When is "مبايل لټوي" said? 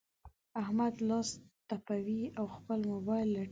2.91-3.49